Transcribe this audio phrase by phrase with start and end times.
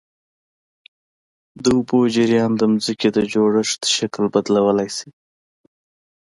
[1.63, 5.09] د اوبو جریان د ځمکې د جوړښت شکل بدلولی شي.